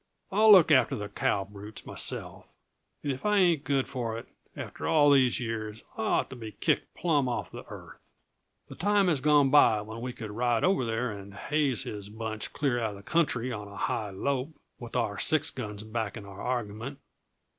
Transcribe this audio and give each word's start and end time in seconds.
I'll 0.31 0.51
look 0.51 0.71
after 0.71 0.95
the 0.95 1.09
cow 1.09 1.43
brutes 1.47 1.85
myself 1.85 2.49
and 3.03 3.11
if 3.11 3.23
I 3.23 3.37
ain't 3.37 3.63
good 3.63 3.87
for 3.87 4.17
it, 4.17 4.25
after 4.55 4.87
all 4.87 5.11
these 5.11 5.39
years, 5.39 5.83
I 5.95 6.01
ought 6.01 6.31
to 6.31 6.35
be 6.35 6.53
kicked 6.53 6.95
plumb 6.95 7.29
off 7.29 7.51
the 7.51 7.65
earth. 7.69 8.09
The 8.67 8.73
time 8.73 9.09
has 9.09 9.21
gone 9.21 9.51
by 9.51 9.79
when 9.81 10.01
we 10.01 10.11
could 10.11 10.31
ride 10.31 10.63
over 10.63 10.85
there 10.85 11.11
and 11.11 11.35
haze 11.35 11.83
his 11.83 12.09
bunch 12.09 12.51
clear 12.51 12.79
out 12.81 12.95
uh 12.95 12.95
the 12.97 13.03
country 13.03 13.51
on 13.53 13.67
a 13.67 13.77
high 13.77 14.09
lope, 14.09 14.49
with 14.79 14.95
our 14.95 15.19
six 15.19 15.51
guns 15.51 15.83
backing 15.83 16.25
our 16.25 16.41
argument. 16.41 16.97